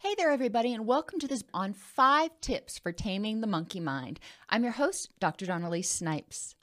Hey 0.00 0.14
there, 0.16 0.30
everybody, 0.30 0.72
and 0.72 0.86
welcome 0.86 1.18
to 1.18 1.26
this 1.26 1.42
on 1.52 1.72
five 1.72 2.30
tips 2.40 2.78
for 2.78 2.92
taming 2.92 3.40
the 3.40 3.48
monkey 3.48 3.80
mind. 3.80 4.20
I'm 4.48 4.62
your 4.62 4.70
host, 4.70 5.10
Dr. 5.18 5.44
Dawn-Elise 5.44 5.90
Snipes. 5.90 6.54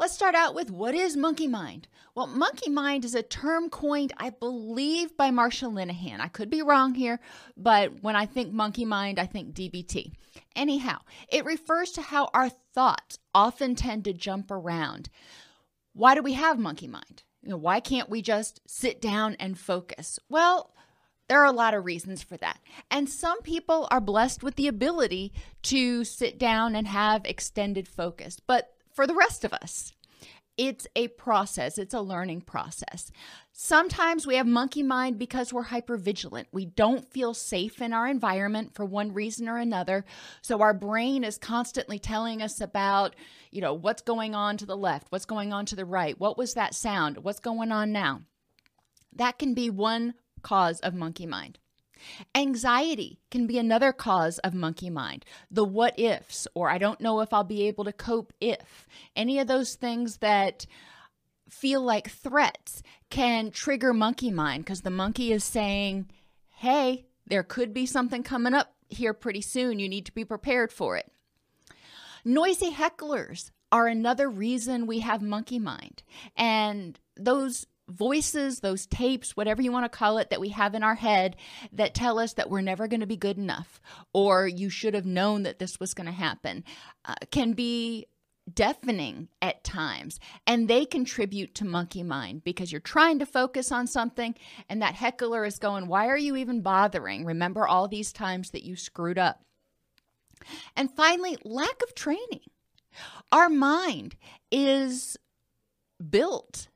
Let's 0.00 0.14
start 0.14 0.34
out 0.34 0.54
with 0.54 0.70
what 0.70 0.94
is 0.94 1.14
monkey 1.14 1.48
mind? 1.48 1.86
Well, 2.14 2.26
monkey 2.26 2.70
mind 2.70 3.04
is 3.04 3.14
a 3.14 3.22
term 3.22 3.68
coined, 3.68 4.14
I 4.16 4.30
believe, 4.30 5.18
by 5.18 5.28
Marsha 5.28 5.70
Linehan. 5.70 6.20
I 6.20 6.28
could 6.28 6.48
be 6.48 6.62
wrong 6.62 6.94
here, 6.94 7.20
but 7.58 8.02
when 8.02 8.16
I 8.16 8.24
think 8.24 8.54
monkey 8.54 8.86
mind, 8.86 9.18
I 9.18 9.26
think 9.26 9.52
DBT. 9.52 10.12
Anyhow, 10.56 11.00
it 11.30 11.44
refers 11.44 11.90
to 11.90 12.00
how 12.00 12.30
our 12.32 12.48
thoughts 12.48 13.18
often 13.34 13.74
tend 13.74 14.04
to 14.04 14.14
jump 14.14 14.50
around. 14.50 15.10
Why 15.92 16.14
do 16.14 16.22
we 16.22 16.32
have 16.32 16.58
monkey 16.58 16.88
mind? 16.88 17.22
You 17.42 17.50
know, 17.50 17.58
why 17.58 17.80
can't 17.80 18.08
we 18.08 18.22
just 18.22 18.62
sit 18.66 19.02
down 19.02 19.36
and 19.38 19.58
focus? 19.58 20.18
Well, 20.30 20.72
there 21.28 21.40
are 21.40 21.46
a 21.46 21.52
lot 21.52 21.74
of 21.74 21.84
reasons 21.84 22.22
for 22.22 22.36
that. 22.38 22.58
And 22.90 23.08
some 23.08 23.42
people 23.42 23.86
are 23.90 24.00
blessed 24.00 24.42
with 24.42 24.56
the 24.56 24.68
ability 24.68 25.32
to 25.64 26.04
sit 26.04 26.38
down 26.38 26.74
and 26.74 26.88
have 26.88 27.24
extended 27.24 27.86
focus. 27.86 28.40
But 28.44 28.72
for 28.92 29.06
the 29.06 29.14
rest 29.14 29.44
of 29.44 29.52
us, 29.52 29.92
it's 30.56 30.88
a 30.96 31.06
process, 31.06 31.78
it's 31.78 31.94
a 31.94 32.00
learning 32.00 32.40
process. 32.40 33.12
Sometimes 33.52 34.26
we 34.26 34.34
have 34.34 34.46
monkey 34.46 34.82
mind 34.82 35.16
because 35.16 35.52
we're 35.52 35.66
hypervigilant. 35.66 36.46
We 36.52 36.66
don't 36.66 37.08
feel 37.08 37.32
safe 37.32 37.80
in 37.80 37.92
our 37.92 38.08
environment 38.08 38.74
for 38.74 38.84
one 38.84 39.14
reason 39.14 39.48
or 39.48 39.58
another. 39.58 40.04
So 40.42 40.60
our 40.60 40.74
brain 40.74 41.22
is 41.22 41.38
constantly 41.38 42.00
telling 42.00 42.42
us 42.42 42.60
about, 42.60 43.14
you 43.52 43.60
know, 43.60 43.72
what's 43.72 44.02
going 44.02 44.34
on 44.34 44.56
to 44.56 44.66
the 44.66 44.76
left, 44.76 45.06
what's 45.10 45.26
going 45.26 45.52
on 45.52 45.64
to 45.66 45.76
the 45.76 45.84
right, 45.84 46.18
what 46.18 46.36
was 46.36 46.54
that 46.54 46.74
sound, 46.74 47.18
what's 47.18 47.40
going 47.40 47.70
on 47.70 47.92
now. 47.92 48.22
That 49.14 49.38
can 49.38 49.54
be 49.54 49.70
one 49.70 50.14
cause 50.42 50.80
of 50.80 50.94
monkey 50.94 51.26
mind. 51.26 51.58
Anxiety 52.34 53.18
can 53.30 53.46
be 53.46 53.58
another 53.58 53.92
cause 53.92 54.38
of 54.40 54.54
monkey 54.54 54.90
mind. 54.90 55.24
The 55.50 55.64
what 55.64 55.98
ifs, 55.98 56.46
or 56.54 56.70
I 56.70 56.78
don't 56.78 57.00
know 57.00 57.20
if 57.20 57.32
I'll 57.32 57.44
be 57.44 57.66
able 57.66 57.84
to 57.84 57.92
cope 57.92 58.32
if. 58.40 58.86
Any 59.16 59.38
of 59.38 59.48
those 59.48 59.74
things 59.74 60.18
that 60.18 60.66
feel 61.48 61.82
like 61.82 62.10
threats 62.10 62.82
can 63.10 63.50
trigger 63.50 63.92
monkey 63.92 64.30
mind 64.30 64.64
because 64.64 64.82
the 64.82 64.90
monkey 64.90 65.32
is 65.32 65.44
saying, 65.44 66.10
hey, 66.56 67.06
there 67.26 67.42
could 67.42 67.74
be 67.74 67.86
something 67.86 68.22
coming 68.22 68.54
up 68.54 68.74
here 68.88 69.14
pretty 69.14 69.40
soon. 69.40 69.78
You 69.78 69.88
need 69.88 70.06
to 70.06 70.12
be 70.12 70.24
prepared 70.24 70.72
for 70.72 70.96
it. 70.96 71.10
Noisy 72.24 72.72
hecklers 72.72 73.50
are 73.70 73.86
another 73.86 74.28
reason 74.28 74.86
we 74.86 75.00
have 75.00 75.22
monkey 75.22 75.58
mind. 75.58 76.02
And 76.36 76.98
those 77.16 77.66
voices, 77.88 78.60
those 78.60 78.86
tapes, 78.86 79.36
whatever 79.36 79.62
you 79.62 79.72
want 79.72 79.84
to 79.84 79.98
call 79.98 80.18
it, 80.18 80.30
that 80.30 80.40
we 80.40 80.50
have 80.50 80.74
in 80.74 80.82
our 80.82 80.94
head 80.94 81.36
that 81.72 81.94
tell 81.94 82.18
us 82.18 82.34
that 82.34 82.50
we're 82.50 82.60
never 82.60 82.86
going 82.86 83.00
to 83.00 83.06
be 83.06 83.16
good 83.16 83.38
enough 83.38 83.80
or 84.12 84.46
you 84.46 84.70
should 84.70 84.94
have 84.94 85.06
known 85.06 85.42
that 85.42 85.58
this 85.58 85.80
was 85.80 85.94
going 85.94 86.06
to 86.06 86.12
happen 86.12 86.64
uh, 87.04 87.14
can 87.30 87.52
be 87.52 88.06
deafening 88.54 89.28
at 89.42 89.62
times 89.64 90.18
and 90.46 90.68
they 90.68 90.84
contribute 90.84 91.54
to 91.54 91.64
monkey 91.64 92.02
mind 92.02 92.42
because 92.44 92.72
you're 92.72 92.80
trying 92.80 93.18
to 93.18 93.26
focus 93.26 93.70
on 93.70 93.86
something 93.86 94.34
and 94.68 94.80
that 94.82 94.94
heckler 94.94 95.44
is 95.44 95.58
going 95.58 95.86
why 95.86 96.06
are 96.08 96.16
you 96.18 96.36
even 96.36 96.62
bothering? 96.62 97.24
Remember 97.24 97.66
all 97.66 97.88
these 97.88 98.12
times 98.12 98.50
that 98.50 98.64
you 98.64 98.76
screwed 98.76 99.18
up. 99.18 99.42
And 100.76 100.90
finally 100.90 101.36
lack 101.44 101.82
of 101.82 101.94
training. 101.94 102.40
Our 103.32 103.48
mind 103.48 104.16
is 104.50 105.16
built 106.10 106.68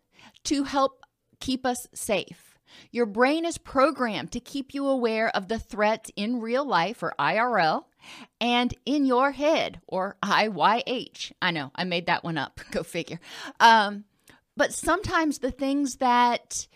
to 0.45 0.65
help 0.65 1.02
keep 1.43 1.67
us 1.67 1.89
safe. 1.93 2.57
Your 2.93 3.05
brain 3.05 3.45
is 3.45 3.59
programmed 3.59 4.31
to 4.33 4.41
keep 4.41 4.73
you 4.73 4.87
aware 4.87 5.29
of 5.37 5.49
the 5.49 5.59
threats 5.59 6.11
in 6.15 6.41
real 6.41 6.65
life 6.65 7.03
or 7.03 7.15
IRL 7.19 7.85
and 8.41 8.73
in 8.87 9.05
your 9.05 9.33
head 9.33 9.81
or 9.89 10.17
IYH. 10.23 11.33
I 11.43 11.51
know, 11.51 11.73
I 11.75 11.85
made 11.85 12.07
that 12.07 12.23
one 12.25 12.39
up. 12.39 12.61
Go 12.71 12.85
figure. 12.85 13.19
Um, 13.59 14.05
but 14.57 14.73
sometimes 14.73 15.39
the 15.39 15.51
things 15.51 15.97
that 15.97 16.69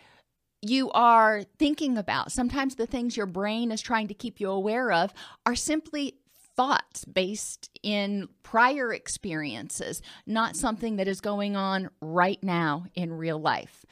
you 0.62 0.90
are 0.90 1.44
thinking 1.58 1.96
about, 1.96 2.32
sometimes 2.32 2.74
the 2.74 2.86
things 2.86 3.16
your 3.16 3.26
brain 3.26 3.70
is 3.70 3.80
trying 3.80 4.08
to 4.08 4.14
keep 4.14 4.40
you 4.40 4.50
aware 4.50 4.90
of, 4.90 5.14
are 5.46 5.54
simply 5.54 6.16
thoughts 6.56 7.04
based 7.04 7.70
in 7.84 8.28
prior 8.42 8.92
experiences, 8.92 10.02
not 10.26 10.56
something 10.56 10.96
that 10.96 11.06
is 11.06 11.20
going 11.20 11.54
on 11.54 11.88
right 12.00 12.42
now 12.42 12.86
in 12.94 13.12
real 13.12 13.38
life. 13.38 13.84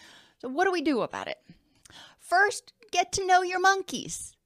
So, 0.45 0.51
what 0.51 0.67
do 0.67 0.73
we 0.73 0.83
do 0.83 1.01
about 1.01 1.27
it? 1.27 1.39
First, 2.19 2.75
get 2.93 3.13
to 3.13 3.27
know 3.27 3.41
your 3.41 3.61
monkeys. 3.61 4.37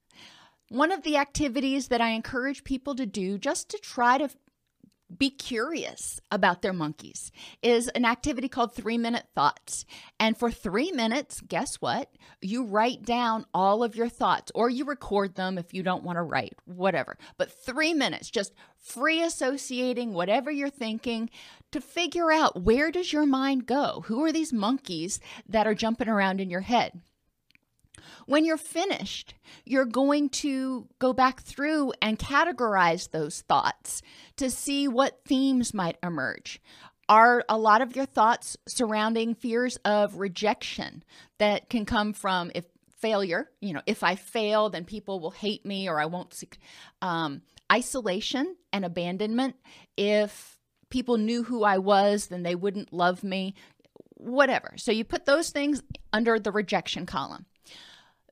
One 0.69 0.93
of 0.93 1.03
the 1.03 1.17
activities 1.17 1.89
that 1.89 1.99
I 1.99 2.11
encourage 2.11 2.63
people 2.63 2.95
to 2.95 3.05
do 3.05 3.37
just 3.37 3.67
to 3.71 3.77
try 3.79 4.17
to 4.17 4.29
be 5.17 5.29
curious 5.29 6.19
about 6.31 6.61
their 6.61 6.73
monkeys 6.73 7.31
is 7.61 7.87
an 7.89 8.05
activity 8.05 8.47
called 8.47 8.73
three 8.73 8.97
minute 8.97 9.25
thoughts. 9.33 9.85
And 10.19 10.37
for 10.37 10.51
three 10.51 10.91
minutes, 10.91 11.41
guess 11.41 11.75
what? 11.75 12.11
You 12.41 12.65
write 12.65 13.03
down 13.03 13.45
all 13.53 13.83
of 13.83 13.95
your 13.95 14.09
thoughts 14.09 14.51
or 14.53 14.69
you 14.69 14.85
record 14.85 15.35
them 15.35 15.57
if 15.57 15.73
you 15.73 15.83
don't 15.83 16.03
want 16.03 16.17
to 16.17 16.23
write, 16.23 16.53
whatever. 16.65 17.17
But 17.37 17.51
three 17.51 17.93
minutes, 17.93 18.29
just 18.29 18.53
free 18.77 19.21
associating 19.21 20.13
whatever 20.13 20.51
you're 20.51 20.69
thinking 20.69 21.29
to 21.71 21.81
figure 21.81 22.31
out 22.31 22.61
where 22.61 22.91
does 22.91 23.11
your 23.11 23.25
mind 23.25 23.65
go? 23.65 24.03
Who 24.05 24.23
are 24.23 24.31
these 24.31 24.53
monkeys 24.53 25.19
that 25.47 25.67
are 25.67 25.75
jumping 25.75 26.07
around 26.07 26.39
in 26.39 26.49
your 26.49 26.61
head? 26.61 27.01
When 28.25 28.45
you're 28.45 28.57
finished, 28.57 29.33
you're 29.65 29.85
going 29.85 30.29
to 30.29 30.87
go 30.99 31.13
back 31.13 31.41
through 31.41 31.93
and 32.01 32.19
categorize 32.19 33.11
those 33.11 33.41
thoughts 33.41 34.01
to 34.37 34.49
see 34.49 34.87
what 34.87 35.21
themes 35.25 35.73
might 35.73 35.97
emerge. 36.03 36.61
Are 37.07 37.43
a 37.49 37.57
lot 37.57 37.81
of 37.81 37.95
your 37.95 38.05
thoughts 38.05 38.55
surrounding 38.67 39.33
fears 39.33 39.77
of 39.83 40.19
rejection 40.19 41.03
that 41.39 41.69
can 41.69 41.85
come 41.85 42.13
from 42.13 42.51
if 42.53 42.65
failure, 42.99 43.49
you 43.61 43.73
know, 43.73 43.81
if 43.85 44.03
I 44.03 44.15
fail, 44.15 44.69
then 44.69 44.85
people 44.85 45.19
will 45.19 45.31
hate 45.31 45.65
me 45.65 45.89
or 45.89 45.99
I 45.99 46.05
won't. 46.05 46.43
Um, 47.01 47.41
isolation 47.71 48.55
and 48.73 48.85
abandonment. 48.85 49.55
If 49.97 50.57
people 50.89 51.17
knew 51.17 51.43
who 51.43 51.63
I 51.63 51.77
was, 51.77 52.27
then 52.27 52.43
they 52.43 52.55
wouldn't 52.55 52.93
love 52.93 53.23
me, 53.23 53.55
whatever. 54.15 54.73
So 54.77 54.91
you 54.91 55.03
put 55.03 55.25
those 55.25 55.49
things 55.49 55.81
under 56.11 56.39
the 56.39 56.51
rejection 56.51 57.05
column. 57.05 57.45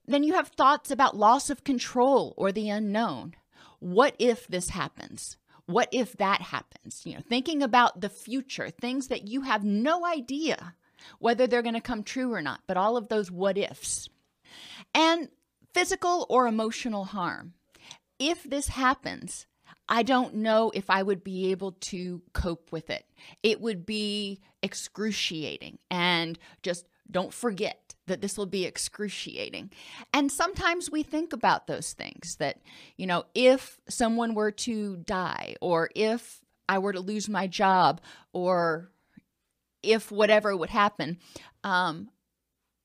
Then 0.07 0.23
you 0.23 0.33
have 0.33 0.49
thoughts 0.49 0.89
about 0.89 1.17
loss 1.17 1.49
of 1.49 1.63
control 1.63 2.33
or 2.37 2.51
the 2.51 2.69
unknown. 2.69 3.35
What 3.79 4.15
if 4.19 4.47
this 4.47 4.69
happens? 4.69 5.37
What 5.65 5.89
if 5.91 6.13
that 6.17 6.41
happens? 6.41 7.01
You 7.05 7.15
know, 7.15 7.21
thinking 7.27 7.61
about 7.61 7.99
the 7.99 8.09
future, 8.09 8.69
things 8.69 9.09
that 9.09 9.27
you 9.27 9.41
have 9.41 9.63
no 9.63 10.05
idea 10.05 10.75
whether 11.19 11.45
they're 11.45 11.61
going 11.61 11.75
to 11.75 11.81
come 11.81 12.03
true 12.03 12.33
or 12.33 12.41
not, 12.41 12.61
but 12.67 12.77
all 12.77 12.97
of 12.97 13.09
those 13.09 13.29
what 13.29 13.57
ifs. 13.57 14.09
And 14.93 15.29
physical 15.73 16.25
or 16.29 16.47
emotional 16.47 17.05
harm. 17.05 17.53
If 18.17 18.43
this 18.43 18.69
happens, 18.69 19.45
I 19.87 20.03
don't 20.03 20.35
know 20.35 20.71
if 20.73 20.89
I 20.89 21.03
would 21.03 21.23
be 21.23 21.51
able 21.51 21.73
to 21.73 22.21
cope 22.33 22.71
with 22.71 22.89
it. 22.89 23.05
It 23.43 23.61
would 23.61 23.85
be 23.85 24.39
excruciating. 24.63 25.77
And 25.91 26.39
just 26.63 26.87
don't 27.09 27.33
forget 27.33 27.95
that 28.07 28.21
this 28.21 28.37
will 28.37 28.45
be 28.45 28.65
excruciating. 28.65 29.71
And 30.13 30.31
sometimes 30.31 30.89
we 30.89 31.03
think 31.03 31.33
about 31.33 31.67
those 31.67 31.93
things 31.93 32.37
that, 32.37 32.59
you 32.95 33.05
know, 33.05 33.25
if 33.35 33.79
someone 33.89 34.33
were 34.33 34.51
to 34.51 34.97
die, 34.97 35.55
or 35.61 35.89
if 35.95 36.41
I 36.69 36.79
were 36.79 36.93
to 36.93 36.99
lose 36.99 37.27
my 37.27 37.47
job, 37.47 38.01
or 38.33 38.91
if 39.83 40.11
whatever 40.11 40.55
would 40.55 40.69
happen, 40.69 41.17
um, 41.63 42.09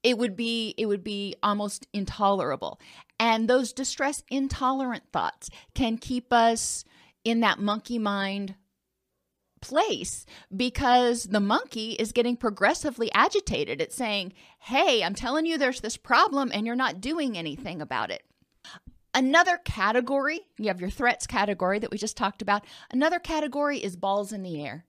it 0.02 0.18
would 0.18 0.36
be 0.36 0.74
it 0.76 0.86
would 0.86 1.04
be 1.04 1.36
almost 1.42 1.86
intolerable 1.92 2.80
and 3.18 3.48
those 3.48 3.72
distress 3.72 4.22
intolerant 4.28 5.04
thoughts 5.12 5.48
can 5.74 5.96
keep 5.96 6.32
us 6.32 6.84
in 7.24 7.40
that 7.40 7.58
monkey 7.58 7.98
mind 7.98 8.56
place 9.62 10.26
because 10.54 11.24
the 11.24 11.40
monkey 11.40 11.92
is 11.92 12.12
getting 12.12 12.36
progressively 12.36 13.10
agitated. 13.12 13.80
It's 13.80 13.96
saying, 13.96 14.34
Hey, 14.58 15.02
I'm 15.02 15.14
telling 15.14 15.46
you 15.46 15.56
there's 15.56 15.80
this 15.80 15.96
problem 15.96 16.50
and 16.52 16.66
you're 16.66 16.76
not 16.76 17.00
doing 17.00 17.38
anything 17.38 17.80
about 17.80 18.10
it. 18.10 18.22
Another 19.14 19.58
category, 19.58 20.40
you 20.58 20.68
have 20.68 20.80
your 20.80 20.90
threats 20.90 21.26
category 21.26 21.78
that 21.78 21.90
we 21.90 21.98
just 21.98 22.16
talked 22.16 22.42
about. 22.42 22.64
Another 22.90 23.18
category 23.18 23.78
is 23.78 23.96
balls 23.96 24.32
in 24.32 24.42
the 24.42 24.64
air. 24.64 24.86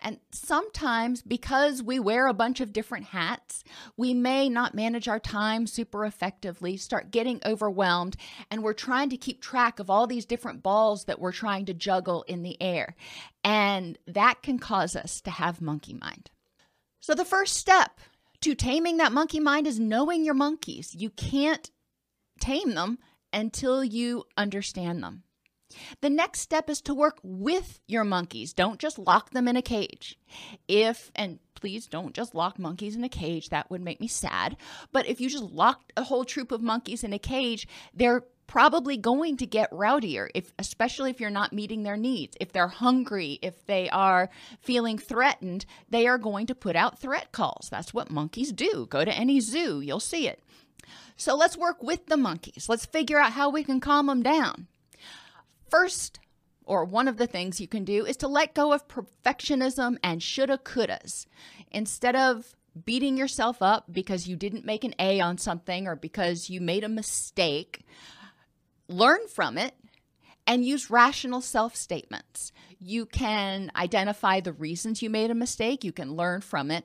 And 0.00 0.18
sometimes, 0.32 1.22
because 1.22 1.82
we 1.82 1.98
wear 1.98 2.26
a 2.26 2.34
bunch 2.34 2.60
of 2.60 2.72
different 2.72 3.06
hats, 3.06 3.64
we 3.96 4.14
may 4.14 4.48
not 4.48 4.74
manage 4.74 5.08
our 5.08 5.20
time 5.20 5.66
super 5.66 6.04
effectively, 6.04 6.76
start 6.76 7.10
getting 7.10 7.40
overwhelmed, 7.44 8.16
and 8.50 8.62
we're 8.62 8.72
trying 8.72 9.10
to 9.10 9.16
keep 9.16 9.40
track 9.40 9.78
of 9.78 9.90
all 9.90 10.06
these 10.06 10.26
different 10.26 10.62
balls 10.62 11.04
that 11.04 11.20
we're 11.20 11.32
trying 11.32 11.66
to 11.66 11.74
juggle 11.74 12.22
in 12.22 12.42
the 12.42 12.60
air. 12.60 12.94
And 13.44 13.98
that 14.06 14.42
can 14.42 14.58
cause 14.58 14.96
us 14.96 15.20
to 15.22 15.30
have 15.30 15.60
monkey 15.60 15.94
mind. 15.94 16.30
So, 17.00 17.14
the 17.14 17.24
first 17.24 17.56
step 17.56 18.00
to 18.42 18.54
taming 18.54 18.98
that 18.98 19.12
monkey 19.12 19.40
mind 19.40 19.66
is 19.66 19.80
knowing 19.80 20.24
your 20.24 20.34
monkeys. 20.34 20.94
You 20.94 21.10
can't 21.10 21.70
tame 22.40 22.74
them 22.74 22.98
until 23.32 23.84
you 23.84 24.24
understand 24.36 25.02
them. 25.02 25.24
The 26.00 26.10
next 26.10 26.40
step 26.40 26.68
is 26.68 26.80
to 26.82 26.94
work 26.94 27.18
with 27.22 27.80
your 27.86 28.04
monkeys. 28.04 28.52
Don't 28.52 28.78
just 28.78 28.98
lock 28.98 29.30
them 29.30 29.48
in 29.48 29.56
a 29.56 29.62
cage. 29.62 30.18
If, 30.68 31.10
and 31.14 31.38
please 31.54 31.86
don't 31.86 32.14
just 32.14 32.34
lock 32.34 32.58
monkeys 32.58 32.96
in 32.96 33.04
a 33.04 33.08
cage, 33.08 33.50
that 33.50 33.70
would 33.70 33.82
make 33.82 34.00
me 34.00 34.08
sad. 34.08 34.56
But 34.92 35.06
if 35.06 35.20
you 35.20 35.28
just 35.28 35.44
lock 35.44 35.92
a 35.96 36.04
whole 36.04 36.24
troop 36.24 36.52
of 36.52 36.62
monkeys 36.62 37.04
in 37.04 37.12
a 37.12 37.18
cage, 37.18 37.68
they're 37.94 38.24
probably 38.46 38.96
going 38.96 39.36
to 39.36 39.46
get 39.46 39.70
rowdier 39.70 40.28
if 40.34 40.52
especially 40.58 41.08
if 41.08 41.20
you're 41.20 41.30
not 41.30 41.52
meeting 41.52 41.84
their 41.84 41.96
needs. 41.96 42.36
If 42.40 42.50
they're 42.50 42.66
hungry 42.66 43.38
if 43.42 43.64
they 43.66 43.88
are 43.90 44.28
feeling 44.60 44.98
threatened 44.98 45.66
they 45.88 46.08
are 46.08 46.18
going 46.18 46.48
to 46.48 46.54
put 46.56 46.74
out 46.74 46.98
threat 46.98 47.30
calls. 47.30 47.68
That's 47.70 47.94
what 47.94 48.10
monkeys 48.10 48.50
do. 48.50 48.88
Go 48.90 49.04
to 49.04 49.16
any 49.16 49.38
zoo. 49.38 49.80
You'll 49.80 50.00
see 50.00 50.26
it. 50.26 50.42
So 51.16 51.36
let's 51.36 51.56
work 51.56 51.80
with 51.80 52.06
the 52.06 52.16
monkeys. 52.16 52.66
Let's 52.68 52.86
figure 52.86 53.20
out 53.20 53.34
how 53.34 53.50
we 53.50 53.62
can 53.62 53.78
calm 53.78 54.06
them 54.06 54.20
down 54.20 54.66
First, 55.70 56.18
or 56.64 56.84
one 56.84 57.08
of 57.08 57.16
the 57.16 57.26
things 57.26 57.60
you 57.60 57.68
can 57.68 57.84
do 57.84 58.04
is 58.04 58.16
to 58.18 58.28
let 58.28 58.54
go 58.54 58.72
of 58.72 58.88
perfectionism 58.88 59.98
and 60.02 60.22
shoulda 60.22 60.58
couldas. 60.58 61.26
Instead 61.70 62.16
of 62.16 62.56
beating 62.84 63.16
yourself 63.16 63.62
up 63.62 63.84
because 63.90 64.28
you 64.28 64.36
didn't 64.36 64.64
make 64.64 64.84
an 64.84 64.94
A 64.98 65.20
on 65.20 65.38
something 65.38 65.86
or 65.86 65.96
because 65.96 66.50
you 66.50 66.60
made 66.60 66.84
a 66.84 66.88
mistake, 66.88 67.84
learn 68.88 69.26
from 69.28 69.56
it 69.58 69.74
and 70.46 70.64
use 70.64 70.90
rational 70.90 71.40
self 71.40 71.76
statements. 71.76 72.52
You 72.78 73.06
can 73.06 73.70
identify 73.76 74.40
the 74.40 74.52
reasons 74.52 75.02
you 75.02 75.10
made 75.10 75.30
a 75.30 75.34
mistake, 75.34 75.84
you 75.84 75.92
can 75.92 76.14
learn 76.14 76.40
from 76.40 76.70
it. 76.70 76.84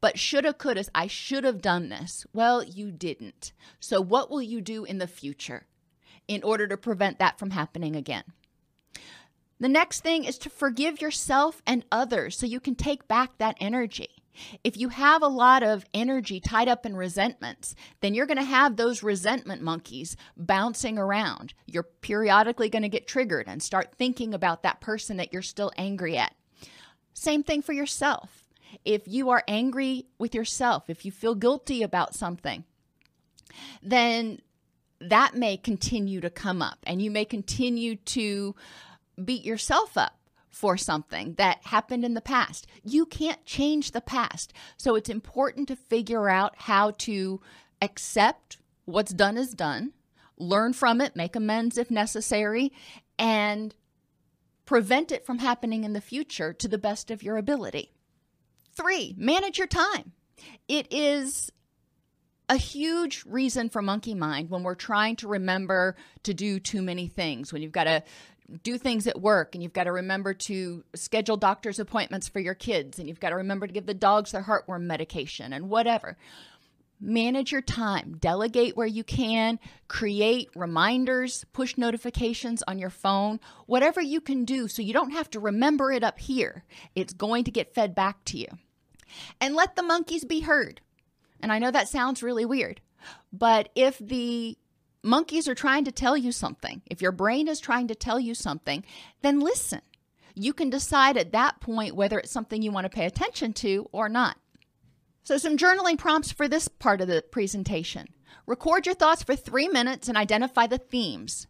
But 0.00 0.18
shoulda, 0.18 0.52
couldas, 0.52 0.88
I 0.94 1.08
should 1.08 1.42
have 1.42 1.60
done 1.60 1.88
this. 1.88 2.24
Well, 2.32 2.62
you 2.62 2.92
didn't. 2.92 3.52
So, 3.80 4.00
what 4.00 4.30
will 4.30 4.42
you 4.42 4.60
do 4.60 4.84
in 4.84 4.98
the 4.98 5.08
future? 5.08 5.67
In 6.28 6.42
order 6.42 6.68
to 6.68 6.76
prevent 6.76 7.18
that 7.18 7.38
from 7.38 7.50
happening 7.50 7.96
again. 7.96 8.24
The 9.60 9.68
next 9.68 10.00
thing 10.00 10.24
is 10.24 10.38
to 10.38 10.50
forgive 10.50 11.00
yourself 11.00 11.62
and 11.66 11.84
others 11.90 12.38
so 12.38 12.46
you 12.46 12.60
can 12.60 12.76
take 12.76 13.08
back 13.08 13.38
that 13.38 13.56
energy. 13.58 14.10
If 14.62 14.76
you 14.76 14.90
have 14.90 15.20
a 15.20 15.28
lot 15.28 15.64
of 15.64 15.84
energy 15.92 16.38
tied 16.38 16.68
up 16.68 16.86
in 16.86 16.94
resentments, 16.94 17.74
then 18.00 18.14
you're 18.14 18.26
going 18.26 18.38
to 18.38 18.44
have 18.44 18.76
those 18.76 19.02
resentment 19.02 19.62
monkeys 19.62 20.16
bouncing 20.36 20.96
around. 20.96 21.54
You're 21.66 21.82
periodically 21.82 22.68
going 22.68 22.82
to 22.82 22.88
get 22.88 23.08
triggered 23.08 23.48
and 23.48 23.60
start 23.60 23.96
thinking 23.96 24.34
about 24.34 24.62
that 24.62 24.80
person 24.80 25.16
that 25.16 25.32
you're 25.32 25.42
still 25.42 25.72
angry 25.76 26.16
at. 26.16 26.34
Same 27.14 27.42
thing 27.42 27.62
for 27.62 27.72
yourself. 27.72 28.44
If 28.84 29.08
you 29.08 29.30
are 29.30 29.42
angry 29.48 30.06
with 30.18 30.36
yourself, 30.36 30.88
if 30.88 31.04
you 31.04 31.10
feel 31.10 31.34
guilty 31.34 31.82
about 31.82 32.14
something, 32.14 32.64
then 33.82 34.40
that 35.00 35.34
may 35.34 35.56
continue 35.56 36.20
to 36.20 36.30
come 36.30 36.60
up 36.60 36.78
and 36.84 37.00
you 37.00 37.10
may 37.10 37.24
continue 37.24 37.96
to 37.96 38.54
beat 39.22 39.44
yourself 39.44 39.96
up 39.96 40.18
for 40.50 40.76
something 40.76 41.34
that 41.34 41.64
happened 41.66 42.04
in 42.04 42.14
the 42.14 42.20
past. 42.20 42.66
You 42.82 43.06
can't 43.06 43.44
change 43.44 43.92
the 43.92 44.00
past. 44.00 44.52
So 44.76 44.96
it's 44.96 45.08
important 45.08 45.68
to 45.68 45.76
figure 45.76 46.28
out 46.28 46.54
how 46.56 46.92
to 46.98 47.40
accept 47.80 48.58
what's 48.84 49.12
done 49.12 49.36
is 49.36 49.52
done, 49.54 49.92
learn 50.36 50.72
from 50.72 51.00
it, 51.00 51.14
make 51.14 51.36
amends 51.36 51.78
if 51.78 51.90
necessary, 51.90 52.72
and 53.18 53.74
prevent 54.64 55.12
it 55.12 55.24
from 55.24 55.38
happening 55.38 55.84
in 55.84 55.92
the 55.92 56.00
future 56.00 56.52
to 56.52 56.68
the 56.68 56.78
best 56.78 57.10
of 57.10 57.22
your 57.22 57.36
ability. 57.36 57.92
Three, 58.74 59.14
manage 59.16 59.58
your 59.58 59.66
time. 59.66 60.12
It 60.68 60.86
is 60.90 61.50
a 62.48 62.56
huge 62.56 63.24
reason 63.26 63.68
for 63.68 63.82
monkey 63.82 64.14
mind 64.14 64.50
when 64.50 64.62
we're 64.62 64.74
trying 64.74 65.16
to 65.16 65.28
remember 65.28 65.96
to 66.22 66.32
do 66.32 66.58
too 66.58 66.82
many 66.82 67.06
things, 67.08 67.52
when 67.52 67.62
you've 67.62 67.72
got 67.72 67.84
to 67.84 68.02
do 68.62 68.78
things 68.78 69.06
at 69.06 69.20
work 69.20 69.54
and 69.54 69.62
you've 69.62 69.74
got 69.74 69.84
to 69.84 69.92
remember 69.92 70.32
to 70.32 70.82
schedule 70.94 71.36
doctor's 71.36 71.78
appointments 71.78 72.28
for 72.28 72.40
your 72.40 72.54
kids 72.54 72.98
and 72.98 73.08
you've 73.08 73.20
got 73.20 73.30
to 73.30 73.36
remember 73.36 73.66
to 73.66 73.72
give 73.72 73.86
the 73.86 73.94
dogs 73.94 74.32
their 74.32 74.42
heartworm 74.42 74.82
medication 74.82 75.52
and 75.52 75.68
whatever. 75.68 76.16
Manage 77.00 77.52
your 77.52 77.60
time, 77.60 78.16
delegate 78.18 78.76
where 78.76 78.86
you 78.86 79.04
can, 79.04 79.60
create 79.86 80.48
reminders, 80.56 81.44
push 81.52 81.76
notifications 81.76 82.62
on 82.66 82.78
your 82.78 82.90
phone, 82.90 83.38
whatever 83.66 84.00
you 84.00 84.20
can 84.20 84.44
do 84.44 84.66
so 84.66 84.82
you 84.82 84.92
don't 84.92 85.12
have 85.12 85.30
to 85.30 85.38
remember 85.38 85.92
it 85.92 86.02
up 86.02 86.18
here. 86.18 86.64
It's 86.96 87.12
going 87.12 87.44
to 87.44 87.52
get 87.52 87.74
fed 87.74 87.94
back 87.94 88.24
to 88.26 88.38
you. 88.38 88.48
And 89.40 89.54
let 89.54 89.76
the 89.76 89.82
monkeys 89.82 90.24
be 90.24 90.40
heard. 90.40 90.80
And 91.40 91.52
I 91.52 91.58
know 91.58 91.70
that 91.70 91.88
sounds 91.88 92.22
really 92.22 92.44
weird, 92.44 92.80
but 93.32 93.68
if 93.74 93.98
the 93.98 94.58
monkeys 95.02 95.48
are 95.48 95.54
trying 95.54 95.84
to 95.84 95.92
tell 95.92 96.16
you 96.16 96.32
something, 96.32 96.82
if 96.86 97.00
your 97.00 97.12
brain 97.12 97.48
is 97.48 97.60
trying 97.60 97.88
to 97.88 97.94
tell 97.94 98.18
you 98.18 98.34
something, 98.34 98.84
then 99.22 99.40
listen. 99.40 99.80
You 100.34 100.52
can 100.52 100.70
decide 100.70 101.16
at 101.16 101.32
that 101.32 101.60
point 101.60 101.96
whether 101.96 102.18
it's 102.18 102.30
something 102.30 102.62
you 102.62 102.70
want 102.70 102.84
to 102.84 102.96
pay 102.96 103.06
attention 103.06 103.52
to 103.54 103.88
or 103.92 104.08
not. 104.08 104.36
So, 105.24 105.36
some 105.36 105.56
journaling 105.56 105.98
prompts 105.98 106.32
for 106.32 106.48
this 106.48 106.68
part 106.68 107.00
of 107.00 107.08
the 107.08 107.22
presentation. 107.22 108.08
Record 108.46 108.86
your 108.86 108.94
thoughts 108.94 109.22
for 109.22 109.36
three 109.36 109.68
minutes 109.68 110.08
and 110.08 110.16
identify 110.16 110.66
the 110.66 110.78
themes. 110.78 111.46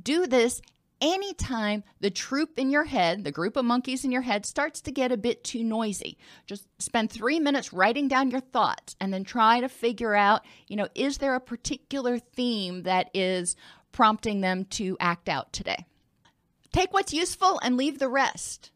Do 0.00 0.26
this 0.26 0.62
anytime 1.00 1.84
the 2.00 2.10
troop 2.10 2.58
in 2.58 2.70
your 2.70 2.84
head, 2.84 3.24
the 3.24 3.32
group 3.32 3.56
of 3.56 3.64
monkeys 3.64 4.04
in 4.04 4.12
your 4.12 4.22
head, 4.22 4.46
starts 4.46 4.80
to 4.82 4.92
get 4.92 5.12
a 5.12 5.16
bit 5.16 5.44
too 5.44 5.64
noisy. 5.64 6.18
Just 6.46 6.66
spend 6.78 7.10
three 7.10 7.40
minutes 7.40 7.72
writing 7.72 8.08
down 8.08 8.30
your 8.30 8.40
thoughts 8.40 8.96
and 9.00 9.12
then 9.12 9.24
try 9.24 9.60
to 9.60 9.68
figure 9.68 10.14
out, 10.14 10.44
you 10.66 10.76
know, 10.76 10.88
is 10.94 11.18
there 11.18 11.34
a 11.34 11.40
particular 11.40 12.18
theme 12.18 12.82
that 12.82 13.10
is 13.14 13.56
prompting 13.92 14.40
them 14.40 14.64
to 14.66 14.96
act 15.00 15.28
out 15.28 15.52
today? 15.52 15.86
Take 16.72 16.92
what's 16.92 17.14
useful 17.14 17.58
and 17.62 17.76
leave 17.76 17.98
the 17.98 18.08
rest. 18.08 18.70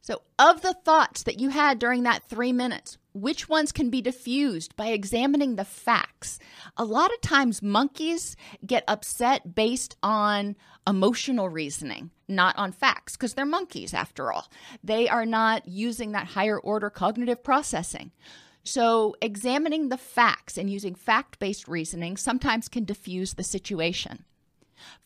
So, 0.00 0.22
of 0.38 0.62
the 0.62 0.74
thoughts 0.74 1.22
that 1.24 1.40
you 1.40 1.50
had 1.50 1.78
during 1.78 2.04
that 2.04 2.28
three 2.28 2.52
minutes, 2.52 2.98
which 3.12 3.48
ones 3.48 3.72
can 3.72 3.90
be 3.90 4.00
diffused 4.00 4.76
by 4.76 4.86
examining 4.86 5.56
the 5.56 5.64
facts? 5.64 6.38
A 6.76 6.84
lot 6.84 7.12
of 7.12 7.20
times, 7.20 7.62
monkeys 7.62 8.36
get 8.64 8.84
upset 8.88 9.54
based 9.54 9.96
on 10.02 10.56
emotional 10.86 11.48
reasoning, 11.48 12.10
not 12.28 12.56
on 12.56 12.72
facts, 12.72 13.16
because 13.16 13.34
they're 13.34 13.44
monkeys 13.44 13.92
after 13.92 14.32
all. 14.32 14.50
They 14.82 15.08
are 15.08 15.26
not 15.26 15.68
using 15.68 16.12
that 16.12 16.28
higher 16.28 16.58
order 16.58 16.90
cognitive 16.90 17.42
processing. 17.42 18.12
So, 18.64 19.16
examining 19.20 19.88
the 19.88 19.96
facts 19.96 20.56
and 20.56 20.70
using 20.70 20.94
fact 20.94 21.38
based 21.38 21.68
reasoning 21.68 22.16
sometimes 22.16 22.68
can 22.68 22.84
diffuse 22.84 23.34
the 23.34 23.44
situation. 23.44 24.24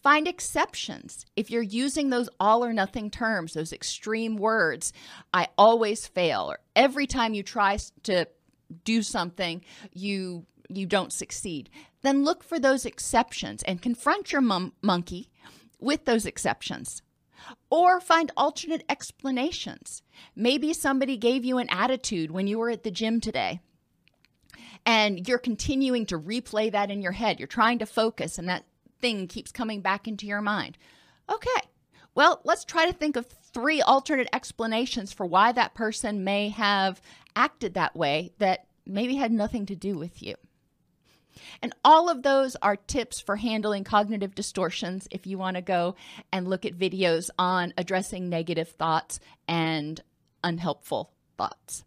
Find 0.02 0.26
exceptions. 0.26 1.24
If 1.36 1.50
you're 1.50 1.62
using 1.62 2.10
those 2.10 2.28
all 2.40 2.64
or 2.64 2.72
nothing 2.72 3.10
terms, 3.10 3.54
those 3.54 3.72
extreme 3.72 4.36
words, 4.36 4.92
I 5.32 5.48
always 5.56 6.06
fail, 6.06 6.50
or 6.50 6.58
every 6.76 7.06
time 7.06 7.34
you 7.34 7.42
try 7.42 7.78
to 8.04 8.26
do 8.84 9.02
something, 9.02 9.64
you 9.92 10.46
you 10.68 10.86
don't 10.86 11.12
succeed. 11.12 11.68
Then 12.02 12.24
look 12.24 12.42
for 12.42 12.58
those 12.58 12.86
exceptions 12.86 13.62
and 13.64 13.82
confront 13.82 14.32
your 14.32 14.40
mom- 14.40 14.72
monkey 14.80 15.28
with 15.78 16.06
those 16.06 16.24
exceptions. 16.24 17.02
Or 17.68 18.00
find 18.00 18.30
alternate 18.36 18.84
explanations. 18.88 20.02
Maybe 20.34 20.72
somebody 20.72 21.16
gave 21.16 21.44
you 21.44 21.58
an 21.58 21.68
attitude 21.68 22.30
when 22.30 22.46
you 22.46 22.58
were 22.58 22.70
at 22.70 22.84
the 22.84 22.90
gym 22.90 23.20
today 23.20 23.60
and 24.84 25.28
you're 25.28 25.38
continuing 25.38 26.06
to 26.06 26.18
replay 26.18 26.70
that 26.72 26.90
in 26.90 27.02
your 27.02 27.12
head. 27.12 27.38
You're 27.38 27.46
trying 27.46 27.78
to 27.78 27.86
focus, 27.86 28.38
and 28.38 28.48
that 28.48 28.64
thing 29.02 29.26
keeps 29.26 29.52
coming 29.52 29.82
back 29.82 30.08
into 30.08 30.26
your 30.26 30.40
mind. 30.40 30.78
Okay, 31.30 31.68
well, 32.14 32.40
let's 32.44 32.64
try 32.64 32.86
to 32.86 32.92
think 32.92 33.16
of 33.16 33.26
three 33.26 33.82
alternate 33.82 34.28
explanations 34.32 35.12
for 35.12 35.26
why 35.26 35.52
that 35.52 35.74
person 35.74 36.24
may 36.24 36.48
have 36.50 37.02
acted 37.36 37.74
that 37.74 37.96
way 37.96 38.32
that 38.38 38.66
maybe 38.86 39.16
had 39.16 39.32
nothing 39.32 39.66
to 39.66 39.76
do 39.76 39.98
with 39.98 40.22
you. 40.22 40.34
And 41.62 41.74
all 41.84 42.10
of 42.10 42.22
those 42.22 42.56
are 42.56 42.76
tips 42.76 43.20
for 43.20 43.36
handling 43.36 43.84
cognitive 43.84 44.34
distortions 44.34 45.08
if 45.10 45.26
you 45.26 45.38
want 45.38 45.56
to 45.56 45.62
go 45.62 45.96
and 46.30 46.48
look 46.48 46.66
at 46.66 46.78
videos 46.78 47.30
on 47.38 47.72
addressing 47.78 48.28
negative 48.28 48.68
thoughts 48.68 49.18
and 49.48 50.02
unhelpful 50.44 51.10
thoughts. 51.38 51.84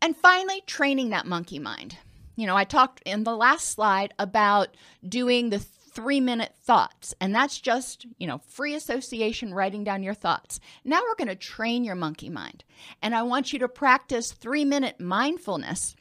And 0.00 0.16
finally, 0.16 0.62
training 0.66 1.10
that 1.10 1.26
monkey 1.26 1.58
mind. 1.58 1.98
You 2.36 2.46
know, 2.46 2.56
I 2.56 2.64
talked 2.64 3.02
in 3.04 3.24
the 3.24 3.36
last 3.36 3.68
slide 3.68 4.14
about 4.18 4.76
doing 5.06 5.50
the 5.50 5.58
three 5.98 6.20
minute 6.20 6.54
thoughts. 6.62 7.12
And 7.20 7.34
that's 7.34 7.60
just, 7.60 8.06
you 8.18 8.28
know, 8.28 8.38
free 8.38 8.76
association, 8.76 9.52
writing 9.52 9.82
down 9.82 10.04
your 10.04 10.14
thoughts. 10.14 10.60
Now 10.84 11.00
we're 11.02 11.16
going 11.16 11.26
to 11.26 11.34
train 11.34 11.82
your 11.82 11.96
monkey 11.96 12.30
mind. 12.30 12.62
And 13.02 13.16
I 13.16 13.22
want 13.22 13.52
you 13.52 13.58
to 13.58 13.68
practice 13.68 14.30
three 14.30 14.64
minute 14.64 15.00
mindfulness 15.00 15.96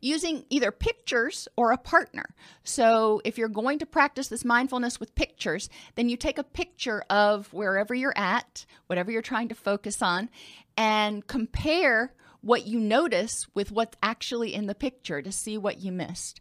using 0.00 0.44
either 0.48 0.70
pictures 0.70 1.48
or 1.56 1.72
a 1.72 1.76
partner. 1.76 2.36
So, 2.62 3.20
if 3.24 3.36
you're 3.36 3.48
going 3.48 3.80
to 3.80 3.86
practice 3.86 4.28
this 4.28 4.44
mindfulness 4.44 5.00
with 5.00 5.16
pictures, 5.16 5.68
then 5.96 6.08
you 6.08 6.16
take 6.16 6.38
a 6.38 6.44
picture 6.44 7.02
of 7.10 7.52
wherever 7.52 7.96
you're 7.96 8.16
at, 8.16 8.64
whatever 8.86 9.10
you're 9.10 9.22
trying 9.22 9.48
to 9.48 9.56
focus 9.56 10.02
on, 10.02 10.30
and 10.76 11.26
compare 11.26 12.12
what 12.44 12.66
you 12.66 12.78
notice 12.78 13.46
with 13.54 13.72
what's 13.72 13.96
actually 14.02 14.54
in 14.54 14.66
the 14.66 14.74
picture 14.74 15.22
to 15.22 15.32
see 15.32 15.56
what 15.56 15.80
you 15.80 15.90
missed. 15.90 16.40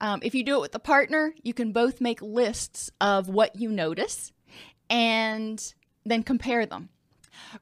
Um, 0.00 0.20
if 0.22 0.34
you 0.34 0.42
do 0.42 0.56
it 0.56 0.60
with 0.60 0.74
a 0.74 0.80
partner, 0.80 1.32
you 1.42 1.54
can 1.54 1.72
both 1.72 2.00
make 2.00 2.20
lists 2.20 2.90
of 3.00 3.28
what 3.28 3.54
you 3.56 3.70
notice 3.70 4.32
and 4.90 5.74
then 6.04 6.24
compare 6.24 6.66
them. 6.66 6.88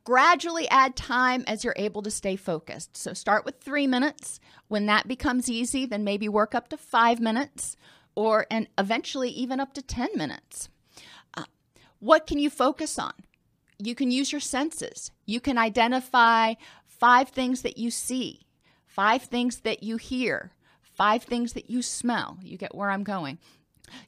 Gradually 0.04 0.68
add 0.68 0.96
time 0.96 1.44
as 1.46 1.64
you're 1.64 1.74
able 1.76 2.02
to 2.02 2.10
stay 2.10 2.36
focused. 2.36 2.96
So 2.96 3.12
start 3.12 3.44
with 3.44 3.60
three 3.60 3.86
minutes. 3.86 4.40
When 4.68 4.86
that 4.86 5.06
becomes 5.06 5.50
easy, 5.50 5.86
then 5.86 6.02
maybe 6.02 6.28
work 6.28 6.54
up 6.54 6.68
to 6.68 6.76
five 6.76 7.20
minutes 7.20 7.76
or 8.14 8.46
and 8.50 8.68
eventually 8.78 9.30
even 9.30 9.60
up 9.60 9.74
to 9.74 9.82
10 9.82 10.10
minutes. 10.14 10.68
Uh, 11.34 11.44
what 12.00 12.26
can 12.26 12.38
you 12.38 12.50
focus 12.50 12.98
on? 12.98 13.12
You 13.78 13.94
can 13.94 14.10
use 14.10 14.32
your 14.32 14.40
senses. 14.40 15.10
You 15.26 15.40
can 15.40 15.58
identify 15.58 16.54
five 17.02 17.30
things 17.30 17.62
that 17.62 17.78
you 17.78 17.90
see, 17.90 18.46
five 18.86 19.24
things 19.24 19.62
that 19.62 19.82
you 19.82 19.96
hear, 19.96 20.52
five 20.82 21.24
things 21.24 21.54
that 21.54 21.68
you 21.68 21.82
smell. 21.82 22.38
You 22.40 22.56
get 22.56 22.76
where 22.76 22.90
I'm 22.90 23.02
going. 23.02 23.40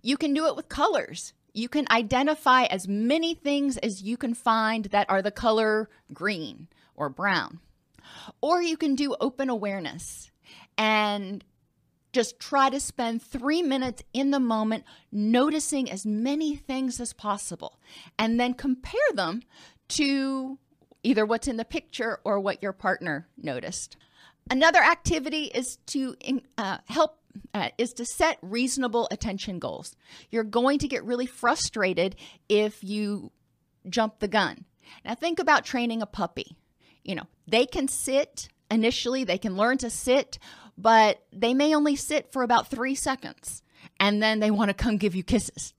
You 0.00 0.16
can 0.16 0.32
do 0.32 0.46
it 0.46 0.54
with 0.54 0.68
colors. 0.68 1.32
You 1.52 1.68
can 1.68 1.86
identify 1.90 2.66
as 2.66 2.86
many 2.86 3.34
things 3.34 3.78
as 3.78 4.04
you 4.04 4.16
can 4.16 4.32
find 4.32 4.84
that 4.86 5.10
are 5.10 5.22
the 5.22 5.32
color 5.32 5.90
green 6.12 6.68
or 6.94 7.08
brown. 7.08 7.58
Or 8.40 8.62
you 8.62 8.76
can 8.76 8.94
do 8.94 9.16
open 9.20 9.50
awareness 9.50 10.30
and 10.78 11.42
just 12.12 12.38
try 12.38 12.70
to 12.70 12.78
spend 12.78 13.22
three 13.22 13.60
minutes 13.60 14.04
in 14.12 14.30
the 14.30 14.38
moment 14.38 14.84
noticing 15.10 15.90
as 15.90 16.06
many 16.06 16.54
things 16.54 17.00
as 17.00 17.12
possible 17.12 17.80
and 18.20 18.38
then 18.38 18.54
compare 18.54 19.10
them 19.14 19.42
to 19.88 20.60
either 21.04 21.24
what's 21.24 21.46
in 21.46 21.56
the 21.56 21.64
picture 21.64 22.18
or 22.24 22.40
what 22.40 22.62
your 22.62 22.72
partner 22.72 23.28
noticed. 23.40 23.96
Another 24.50 24.80
activity 24.80 25.44
is 25.44 25.76
to 25.86 26.16
uh, 26.58 26.78
help 26.86 27.18
uh, 27.52 27.68
is 27.78 27.92
to 27.94 28.04
set 28.04 28.38
reasonable 28.42 29.08
attention 29.10 29.58
goals. 29.58 29.96
You're 30.30 30.44
going 30.44 30.78
to 30.80 30.88
get 30.88 31.04
really 31.04 31.26
frustrated 31.26 32.16
if 32.48 32.82
you 32.82 33.32
jump 33.88 34.18
the 34.18 34.28
gun. 34.28 34.64
Now 35.04 35.14
think 35.14 35.38
about 35.38 35.64
training 35.64 36.02
a 36.02 36.06
puppy. 36.06 36.56
You 37.02 37.16
know, 37.16 37.26
they 37.46 37.66
can 37.66 37.88
sit 37.88 38.48
initially, 38.70 39.24
they 39.24 39.38
can 39.38 39.56
learn 39.56 39.78
to 39.78 39.90
sit, 39.90 40.38
but 40.78 41.22
they 41.32 41.54
may 41.54 41.74
only 41.74 41.96
sit 41.96 42.32
for 42.32 42.42
about 42.42 42.68
3 42.68 42.94
seconds 42.94 43.62
and 44.00 44.22
then 44.22 44.40
they 44.40 44.50
want 44.50 44.68
to 44.70 44.74
come 44.74 44.96
give 44.96 45.14
you 45.14 45.22
kisses. 45.22 45.74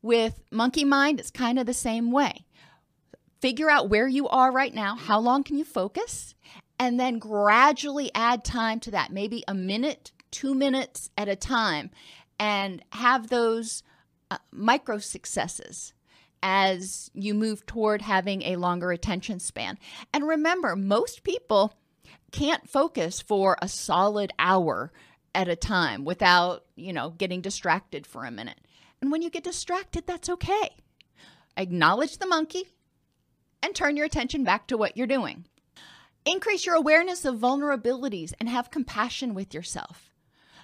With 0.00 0.42
monkey 0.50 0.84
mind, 0.84 1.20
it's 1.20 1.30
kind 1.30 1.58
of 1.58 1.66
the 1.66 1.74
same 1.74 2.10
way. 2.10 2.44
Figure 3.42 3.68
out 3.68 3.90
where 3.90 4.06
you 4.06 4.28
are 4.28 4.52
right 4.52 4.72
now, 4.72 4.94
how 4.94 5.18
long 5.18 5.42
can 5.42 5.58
you 5.58 5.64
focus, 5.64 6.36
and 6.78 7.00
then 7.00 7.18
gradually 7.18 8.08
add 8.14 8.44
time 8.44 8.78
to 8.78 8.92
that, 8.92 9.10
maybe 9.10 9.42
a 9.48 9.52
minute, 9.52 10.12
two 10.30 10.54
minutes 10.54 11.10
at 11.18 11.28
a 11.28 11.34
time, 11.34 11.90
and 12.38 12.84
have 12.92 13.30
those 13.30 13.82
uh, 14.30 14.38
micro 14.52 14.98
successes 14.98 15.92
as 16.40 17.10
you 17.14 17.34
move 17.34 17.66
toward 17.66 18.00
having 18.00 18.42
a 18.42 18.54
longer 18.54 18.92
attention 18.92 19.40
span. 19.40 19.76
And 20.14 20.28
remember, 20.28 20.76
most 20.76 21.24
people 21.24 21.74
can't 22.30 22.70
focus 22.70 23.20
for 23.20 23.56
a 23.60 23.66
solid 23.66 24.32
hour 24.38 24.92
at 25.34 25.48
a 25.48 25.56
time 25.56 26.04
without, 26.04 26.64
you 26.76 26.92
know, 26.92 27.10
getting 27.10 27.40
distracted 27.40 28.06
for 28.06 28.24
a 28.24 28.30
minute. 28.30 28.60
And 29.00 29.10
when 29.10 29.20
you 29.20 29.30
get 29.30 29.42
distracted, 29.42 30.06
that's 30.06 30.28
okay. 30.28 30.76
Acknowledge 31.56 32.18
the 32.18 32.26
monkey 32.26 32.68
and 33.62 33.74
turn 33.74 33.96
your 33.96 34.06
attention 34.06 34.44
back 34.44 34.66
to 34.66 34.76
what 34.76 34.96
you're 34.96 35.06
doing. 35.06 35.46
Increase 36.24 36.64
your 36.66 36.76
awareness 36.76 37.24
of 37.24 37.36
vulnerabilities 37.36 38.32
and 38.38 38.48
have 38.48 38.70
compassion 38.70 39.34
with 39.34 39.54
yourself. 39.54 40.12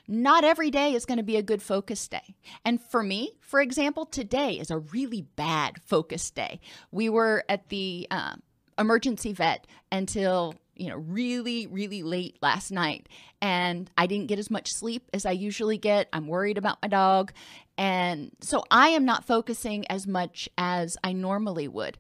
Not 0.06 0.42
every 0.42 0.70
day 0.70 0.94
is 0.94 1.04
going 1.04 1.18
to 1.18 1.24
be 1.24 1.36
a 1.36 1.42
good 1.42 1.62
focus 1.62 2.08
day. 2.08 2.34
And 2.64 2.80
for 2.80 3.02
me, 3.02 3.32
for 3.40 3.60
example, 3.60 4.06
today 4.06 4.52
is 4.52 4.70
a 4.70 4.78
really 4.78 5.22
bad 5.36 5.82
focus 5.84 6.30
day. 6.30 6.60
We 6.90 7.10
were 7.10 7.44
at 7.48 7.68
the 7.68 8.06
uh, 8.10 8.36
emergency 8.78 9.32
vet 9.32 9.66
until 9.92 10.54
you 10.76 10.88
know 10.88 10.96
really 10.96 11.66
really 11.66 12.04
late 12.04 12.38
last 12.40 12.70
night 12.70 13.08
and 13.42 13.90
i 13.98 14.06
didn't 14.06 14.28
get 14.28 14.38
as 14.38 14.48
much 14.48 14.72
sleep 14.72 15.10
as 15.12 15.26
i 15.26 15.32
usually 15.32 15.76
get 15.76 16.08
i'm 16.12 16.28
worried 16.28 16.56
about 16.56 16.78
my 16.80 16.86
dog 16.86 17.32
and 17.76 18.30
so 18.40 18.62
i 18.70 18.90
am 18.90 19.04
not 19.04 19.26
focusing 19.26 19.84
as 19.90 20.06
much 20.06 20.48
as 20.56 20.96
i 21.02 21.12
normally 21.12 21.66
would 21.66 21.98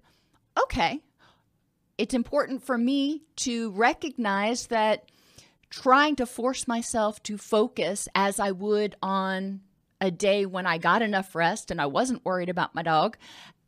okay 0.62 1.00
it's 1.98 2.14
important 2.14 2.62
for 2.62 2.78
me 2.78 3.24
to 3.36 3.70
recognize 3.72 4.68
that 4.68 5.10
trying 5.68 6.16
to 6.16 6.26
force 6.26 6.66
myself 6.68 7.22
to 7.24 7.36
focus 7.36 8.08
as 8.14 8.40
I 8.40 8.52
would 8.52 8.94
on 9.02 9.60
a 10.00 10.10
day 10.10 10.46
when 10.46 10.64
I 10.64 10.78
got 10.78 11.02
enough 11.02 11.34
rest 11.34 11.70
and 11.70 11.80
I 11.80 11.86
wasn't 11.86 12.24
worried 12.24 12.48
about 12.48 12.74
my 12.74 12.82
dog 12.82 13.18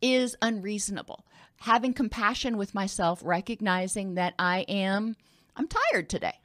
is 0.01 0.37
unreasonable. 0.41 1.27
Having 1.57 1.95
compassion 1.95 2.57
with 2.57 2.75
myself, 2.75 3.21
recognizing 3.23 4.15
that 4.15 4.35
I 4.39 4.61
am 4.61 5.17
I'm 5.57 5.69
tired 5.69 6.09
today. 6.09 6.39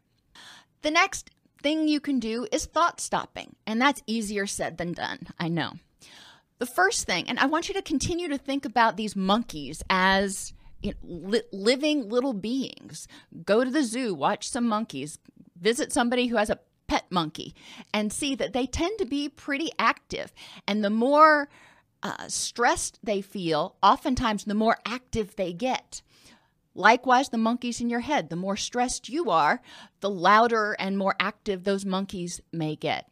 The 0.82 0.92
next 0.92 1.30
thing 1.62 1.88
you 1.88 2.00
can 2.00 2.20
do 2.20 2.48
is 2.52 2.66
thought 2.66 3.00
stopping, 3.00 3.56
and 3.66 3.82
that's 3.82 4.04
easier 4.08 4.46
said 4.46 4.78
than 4.78 4.92
done. 4.92 5.28
I 5.40 5.48
know. 5.48 5.74
The 6.58 6.66
first 6.66 7.06
thing, 7.06 7.28
and 7.28 7.38
I 7.38 7.48
want 7.48 7.68
you 7.68 7.74
to 7.74 7.82
continue 7.82 8.30
to 8.30 8.38
think 8.38 8.64
about 8.64 8.96
these 8.96 9.16
monkeys 9.16 9.84
as 9.90 10.54
you 10.82 10.92
know, 10.92 11.30
li- 11.30 11.42
living 11.52 12.10
little 12.10 12.34
beings. 12.34 13.08
Go 13.44 13.64
to 13.64 13.70
the 13.70 13.84
zoo, 13.84 14.14
watch 14.14 14.50
some 14.50 14.68
monkeys, 14.68 15.20
visit 15.60 15.92
somebody 15.92 16.28
who 16.28 16.38
has 16.38 16.50
a 16.50 16.60
pet 16.88 17.06
monkey, 17.10 17.54
and 17.94 18.14
see 18.14 18.36
that 18.36 18.54
they 18.54 18.66
tend 18.68 18.98
to 19.00 19.06
be 19.06 19.28
pretty 19.28 19.72
active. 19.78 20.32
And 20.68 20.84
the 20.84 20.90
more 20.90 21.50
uh, 22.04 22.28
stressed 22.28 23.00
they 23.04 23.22
feel, 23.22 23.76
oftentimes 23.82 24.46
the 24.46 24.54
more 24.54 24.78
active 24.86 25.36
they 25.36 25.52
get. 25.52 26.02
Likewise, 26.74 27.30
the 27.30 27.38
monkeys 27.38 27.82
in 27.82 27.90
your 27.90 28.02
head, 28.02 28.30
the 28.30 28.36
more 28.36 28.58
stressed 28.58 29.10
you 29.10 29.30
are, 29.30 29.62
the 30.02 30.10
louder 30.10 30.74
and 30.78 30.98
more 30.98 31.16
active 31.20 31.64
those 31.64 31.86
monkeys 31.86 32.42
may 32.52 32.76
get. 32.76 33.10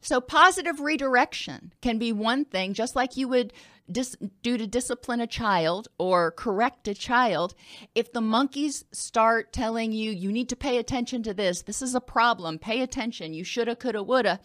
So, 0.00 0.20
positive 0.20 0.80
redirection 0.80 1.72
can 1.80 1.98
be 1.98 2.12
one 2.12 2.44
thing, 2.44 2.74
just 2.74 2.96
like 2.96 3.16
you 3.16 3.28
would 3.28 3.52
dis- 3.90 4.16
do 4.42 4.56
to 4.56 4.66
discipline 4.66 5.20
a 5.20 5.26
child 5.26 5.88
or 5.98 6.30
correct 6.32 6.88
a 6.88 6.94
child. 6.94 7.54
If 7.94 8.12
the 8.12 8.20
monkeys 8.20 8.84
start 8.92 9.52
telling 9.52 9.92
you, 9.92 10.10
you 10.10 10.30
need 10.32 10.48
to 10.50 10.56
pay 10.56 10.78
attention 10.78 11.22
to 11.24 11.34
this, 11.34 11.62
this 11.62 11.82
is 11.82 11.94
a 11.94 12.00
problem, 12.00 12.58
pay 12.58 12.82
attention, 12.82 13.34
you 13.34 13.44
shoulda, 13.44 13.76
coulda, 13.76 14.02
woulda, 14.02 14.40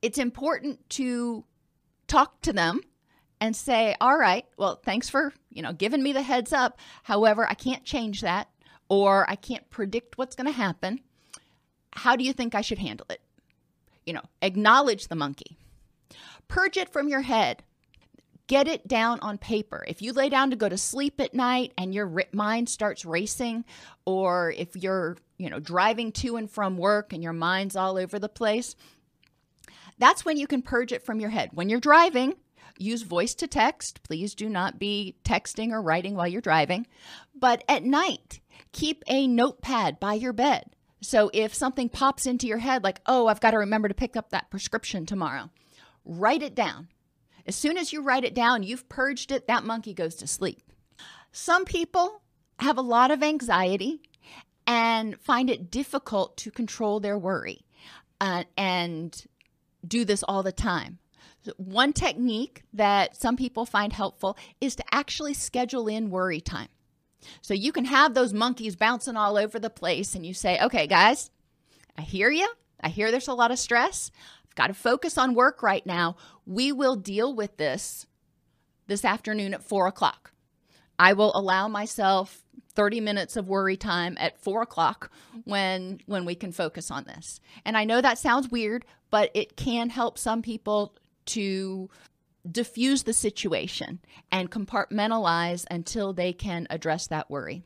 it's 0.00 0.18
important 0.18 0.88
to 0.90 1.44
talk 2.08 2.40
to 2.42 2.52
them 2.52 2.80
and 3.40 3.56
say, 3.56 3.96
all 4.00 4.16
right, 4.16 4.44
well, 4.56 4.80
thanks 4.84 5.08
for, 5.08 5.32
you 5.50 5.62
know, 5.62 5.72
giving 5.72 6.02
me 6.02 6.12
the 6.12 6.22
heads 6.22 6.52
up. 6.52 6.78
However, 7.04 7.48
I 7.48 7.54
can't 7.54 7.84
change 7.84 8.20
that 8.20 8.48
or 8.88 9.28
I 9.28 9.36
can't 9.36 9.68
predict 9.70 10.18
what's 10.18 10.36
going 10.36 10.46
to 10.46 10.52
happen. 10.52 11.00
How 11.94 12.16
do 12.16 12.24
you 12.24 12.32
think 12.32 12.54
I 12.54 12.60
should 12.60 12.78
handle 12.78 13.06
it? 13.10 13.21
You 14.06 14.12
know, 14.12 14.22
acknowledge 14.40 15.08
the 15.08 15.16
monkey. 15.16 15.56
Purge 16.48 16.76
it 16.76 16.92
from 16.92 17.08
your 17.08 17.22
head. 17.22 17.62
Get 18.46 18.68
it 18.68 18.86
down 18.86 19.20
on 19.20 19.38
paper. 19.38 19.84
If 19.86 20.02
you 20.02 20.12
lay 20.12 20.28
down 20.28 20.50
to 20.50 20.56
go 20.56 20.68
to 20.68 20.76
sleep 20.76 21.20
at 21.20 21.32
night 21.32 21.72
and 21.78 21.94
your 21.94 22.24
mind 22.32 22.68
starts 22.68 23.04
racing, 23.04 23.64
or 24.04 24.52
if 24.56 24.76
you're, 24.76 25.16
you 25.38 25.48
know, 25.48 25.60
driving 25.60 26.12
to 26.12 26.36
and 26.36 26.50
from 26.50 26.76
work 26.76 27.12
and 27.12 27.22
your 27.22 27.32
mind's 27.32 27.76
all 27.76 27.96
over 27.96 28.18
the 28.18 28.28
place, 28.28 28.74
that's 29.98 30.24
when 30.24 30.36
you 30.36 30.46
can 30.46 30.60
purge 30.60 30.92
it 30.92 31.04
from 31.04 31.20
your 31.20 31.30
head. 31.30 31.50
When 31.54 31.68
you're 31.68 31.80
driving, 31.80 32.34
use 32.76 33.02
voice 33.02 33.34
to 33.36 33.46
text. 33.46 34.02
Please 34.02 34.34
do 34.34 34.48
not 34.48 34.78
be 34.78 35.14
texting 35.24 35.70
or 35.70 35.80
writing 35.80 36.14
while 36.14 36.28
you're 36.28 36.40
driving. 36.40 36.86
But 37.34 37.64
at 37.68 37.84
night, 37.84 38.40
keep 38.72 39.04
a 39.06 39.26
notepad 39.26 40.00
by 40.00 40.14
your 40.14 40.32
bed 40.32 40.64
so 41.02 41.30
if 41.32 41.52
something 41.52 41.88
pops 41.88 42.26
into 42.26 42.46
your 42.46 42.58
head, 42.58 42.84
like, 42.84 43.00
oh, 43.06 43.26
I've 43.26 43.40
got 43.40 43.50
to 43.50 43.58
remember 43.58 43.88
to 43.88 43.94
pick 43.94 44.16
up 44.16 44.30
that 44.30 44.50
prescription 44.50 45.04
tomorrow, 45.04 45.50
write 46.04 46.42
it 46.42 46.54
down. 46.54 46.88
As 47.44 47.56
soon 47.56 47.76
as 47.76 47.92
you 47.92 48.02
write 48.02 48.24
it 48.24 48.34
down, 48.34 48.62
you've 48.62 48.88
purged 48.88 49.32
it, 49.32 49.48
that 49.48 49.64
monkey 49.64 49.94
goes 49.94 50.14
to 50.16 50.28
sleep. 50.28 50.62
Some 51.32 51.64
people 51.64 52.22
have 52.60 52.78
a 52.78 52.82
lot 52.82 53.10
of 53.10 53.22
anxiety 53.22 54.00
and 54.66 55.20
find 55.20 55.50
it 55.50 55.70
difficult 55.70 56.36
to 56.36 56.52
control 56.52 57.00
their 57.00 57.18
worry 57.18 57.64
uh, 58.20 58.44
and 58.56 59.26
do 59.86 60.04
this 60.04 60.22
all 60.22 60.44
the 60.44 60.52
time. 60.52 60.98
One 61.56 61.92
technique 61.92 62.62
that 62.72 63.16
some 63.16 63.36
people 63.36 63.66
find 63.66 63.92
helpful 63.92 64.36
is 64.60 64.76
to 64.76 64.84
actually 64.92 65.34
schedule 65.34 65.88
in 65.88 66.10
worry 66.10 66.40
time. 66.40 66.68
So 67.40 67.54
you 67.54 67.72
can 67.72 67.84
have 67.84 68.14
those 68.14 68.32
monkeys 68.32 68.76
bouncing 68.76 69.16
all 69.16 69.36
over 69.36 69.58
the 69.58 69.70
place 69.70 70.14
and 70.14 70.24
you 70.24 70.34
say, 70.34 70.58
okay, 70.60 70.86
guys, 70.86 71.30
I 71.96 72.02
hear 72.02 72.30
you. 72.30 72.48
I 72.80 72.88
hear 72.88 73.10
there's 73.10 73.28
a 73.28 73.34
lot 73.34 73.50
of 73.50 73.58
stress. 73.58 74.10
I've 74.46 74.54
got 74.54 74.66
to 74.68 74.74
focus 74.74 75.16
on 75.16 75.34
work 75.34 75.62
right 75.62 75.84
now. 75.86 76.16
We 76.46 76.72
will 76.72 76.96
deal 76.96 77.34
with 77.34 77.56
this 77.56 78.06
this 78.86 79.04
afternoon 79.04 79.54
at 79.54 79.62
four 79.62 79.86
o'clock. 79.86 80.32
I 80.98 81.12
will 81.14 81.32
allow 81.34 81.68
myself 81.68 82.42
30 82.74 83.00
minutes 83.00 83.36
of 83.36 83.48
worry 83.48 83.76
time 83.76 84.16
at 84.18 84.38
four 84.38 84.62
o'clock 84.62 85.10
when 85.44 86.00
when 86.06 86.24
we 86.24 86.34
can 86.34 86.52
focus 86.52 86.90
on 86.90 87.04
this. 87.04 87.40
And 87.64 87.76
I 87.76 87.84
know 87.84 88.00
that 88.00 88.18
sounds 88.18 88.50
weird, 88.50 88.84
but 89.10 89.30
it 89.34 89.56
can 89.56 89.90
help 89.90 90.18
some 90.18 90.42
people 90.42 90.96
to 91.26 91.88
diffuse 92.50 93.04
the 93.04 93.12
situation 93.12 94.00
and 94.30 94.50
compartmentalize 94.50 95.64
until 95.70 96.12
they 96.12 96.32
can 96.32 96.66
address 96.70 97.06
that 97.06 97.30
worry. 97.30 97.62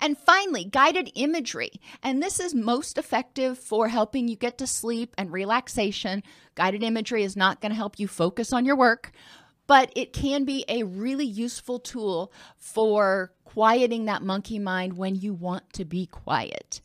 And 0.00 0.16
finally, 0.16 0.64
guided 0.64 1.10
imagery. 1.14 1.72
And 2.02 2.22
this 2.22 2.40
is 2.40 2.54
most 2.54 2.98
effective 2.98 3.58
for 3.58 3.88
helping 3.88 4.28
you 4.28 4.36
get 4.36 4.58
to 4.58 4.66
sleep 4.66 5.14
and 5.18 5.32
relaxation. 5.32 6.22
Guided 6.54 6.82
imagery 6.82 7.24
is 7.24 7.36
not 7.36 7.60
going 7.60 7.70
to 7.70 7.76
help 7.76 7.98
you 7.98 8.08
focus 8.08 8.52
on 8.52 8.64
your 8.64 8.76
work, 8.76 9.12
but 9.66 9.92
it 9.96 10.12
can 10.12 10.44
be 10.44 10.64
a 10.68 10.84
really 10.84 11.26
useful 11.26 11.78
tool 11.78 12.32
for 12.56 13.32
quieting 13.44 14.04
that 14.04 14.22
monkey 14.22 14.58
mind 14.58 14.96
when 14.96 15.14
you 15.16 15.34
want 15.34 15.72
to 15.72 15.84
be 15.84 16.06
quiet. 16.06 16.80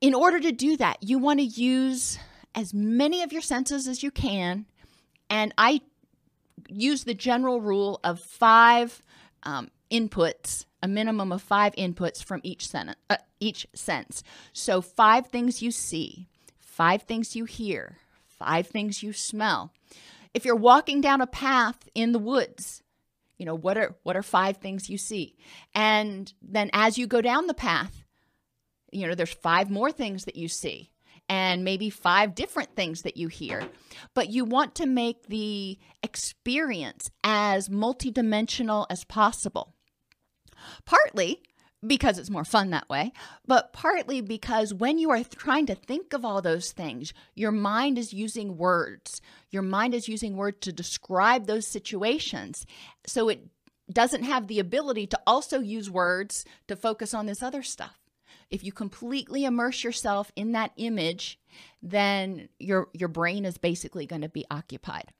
In 0.00 0.14
order 0.14 0.38
to 0.38 0.52
do 0.52 0.76
that, 0.76 1.02
you 1.02 1.18
want 1.18 1.40
to 1.40 1.46
use 1.46 2.18
as 2.54 2.74
many 2.74 3.22
of 3.22 3.32
your 3.32 3.42
senses 3.42 3.88
as 3.88 4.02
you 4.02 4.10
can. 4.10 4.66
And 5.30 5.52
I 5.56 5.80
use 6.68 7.04
the 7.04 7.14
general 7.14 7.60
rule 7.60 8.00
of 8.04 8.20
five 8.20 9.02
um, 9.42 9.70
inputs, 9.90 10.64
a 10.82 10.88
minimum 10.88 11.32
of 11.32 11.42
five 11.42 11.74
inputs 11.74 12.22
from 12.22 12.40
each, 12.42 12.68
sen- 12.68 12.96
uh, 13.10 13.16
each 13.40 13.66
sense. 13.74 14.22
So, 14.52 14.80
five 14.80 15.28
things 15.28 15.62
you 15.62 15.70
see, 15.70 16.28
five 16.58 17.02
things 17.02 17.36
you 17.36 17.44
hear, 17.44 17.98
five 18.26 18.66
things 18.66 19.02
you 19.02 19.12
smell. 19.12 19.72
If 20.34 20.44
you're 20.44 20.56
walking 20.56 21.00
down 21.00 21.20
a 21.20 21.26
path 21.26 21.88
in 21.94 22.12
the 22.12 22.18
woods, 22.18 22.82
you 23.38 23.46
know 23.46 23.54
what 23.54 23.76
are 23.76 23.94
what 24.02 24.16
are 24.16 24.22
five 24.22 24.58
things 24.58 24.88
you 24.88 24.98
see 24.98 25.36
and 25.74 26.32
then 26.42 26.70
as 26.72 26.98
you 26.98 27.06
go 27.06 27.20
down 27.20 27.46
the 27.46 27.54
path 27.54 28.04
you 28.90 29.06
know 29.06 29.14
there's 29.14 29.32
five 29.32 29.70
more 29.70 29.92
things 29.92 30.24
that 30.24 30.36
you 30.36 30.48
see 30.48 30.90
and 31.28 31.64
maybe 31.64 31.90
five 31.90 32.34
different 32.34 32.74
things 32.76 33.02
that 33.02 33.16
you 33.16 33.28
hear. 33.28 33.68
But 34.14 34.30
you 34.30 34.44
want 34.44 34.74
to 34.76 34.86
make 34.86 35.26
the 35.26 35.78
experience 36.02 37.10
as 37.24 37.68
multidimensional 37.68 38.86
as 38.90 39.04
possible. 39.04 39.74
Partly 40.84 41.42
because 41.86 42.18
it's 42.18 42.30
more 42.30 42.44
fun 42.44 42.70
that 42.70 42.88
way, 42.88 43.12
but 43.46 43.72
partly 43.72 44.20
because 44.20 44.72
when 44.72 44.98
you 44.98 45.10
are 45.10 45.22
trying 45.22 45.66
to 45.66 45.74
think 45.74 46.12
of 46.12 46.24
all 46.24 46.40
those 46.40 46.72
things, 46.72 47.12
your 47.34 47.52
mind 47.52 47.98
is 47.98 48.12
using 48.12 48.56
words. 48.56 49.20
Your 49.50 49.62
mind 49.62 49.94
is 49.94 50.08
using 50.08 50.36
words 50.36 50.58
to 50.62 50.72
describe 50.72 51.46
those 51.46 51.66
situations. 51.66 52.66
So 53.06 53.28
it 53.28 53.46
doesn't 53.92 54.24
have 54.24 54.48
the 54.48 54.58
ability 54.58 55.06
to 55.08 55.20
also 55.26 55.60
use 55.60 55.90
words 55.90 56.44
to 56.66 56.76
focus 56.76 57.14
on 57.14 57.26
this 57.26 57.42
other 57.42 57.62
stuff 57.62 58.05
if 58.50 58.64
you 58.64 58.72
completely 58.72 59.44
immerse 59.44 59.82
yourself 59.84 60.30
in 60.36 60.52
that 60.52 60.72
image, 60.76 61.38
then 61.82 62.48
your 62.58 62.88
your 62.92 63.08
brain 63.08 63.44
is 63.44 63.58
basically 63.58 64.06
going 64.06 64.22
to 64.22 64.28
be 64.28 64.44
occupied. 64.50 65.12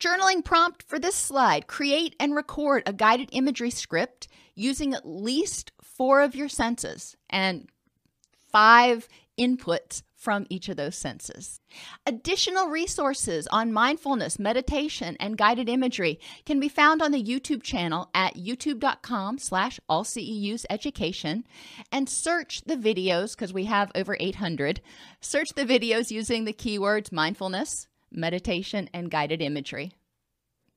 Journaling 0.00 0.44
prompt 0.44 0.82
for 0.82 0.98
this 0.98 1.14
slide 1.14 1.66
create 1.66 2.16
and 2.18 2.34
record 2.34 2.82
a 2.86 2.92
guided 2.92 3.28
imagery 3.32 3.70
script 3.70 4.26
using 4.54 4.94
at 4.94 5.06
least 5.06 5.70
four 5.80 6.22
of 6.22 6.34
your 6.34 6.48
senses 6.48 7.16
and 7.30 7.68
five 8.50 9.08
inputs 9.38 10.02
from 10.22 10.46
each 10.48 10.68
of 10.68 10.76
those 10.76 10.94
senses. 10.94 11.60
Additional 12.06 12.68
resources 12.68 13.48
on 13.48 13.72
mindfulness, 13.72 14.38
meditation, 14.38 15.16
and 15.18 15.36
guided 15.36 15.68
imagery 15.68 16.20
can 16.46 16.60
be 16.60 16.68
found 16.68 17.02
on 17.02 17.10
the 17.10 17.22
YouTube 17.22 17.62
channel 17.62 18.08
at 18.14 18.36
youtube.com 18.36 19.38
slash 19.38 19.80
education 20.70 21.44
and 21.90 22.08
search 22.08 22.62
the 22.62 22.76
videos, 22.76 23.34
because 23.34 23.52
we 23.52 23.64
have 23.64 23.90
over 23.96 24.16
800, 24.20 24.80
search 25.20 25.54
the 25.54 25.64
videos 25.64 26.12
using 26.12 26.44
the 26.44 26.52
keywords 26.52 27.10
mindfulness, 27.10 27.88
meditation, 28.12 28.88
and 28.94 29.10
guided 29.10 29.42
imagery. 29.42 29.90